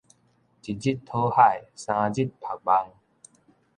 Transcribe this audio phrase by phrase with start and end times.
[0.03, 0.15] 一日討海，三日
[2.39, 2.95] 曝網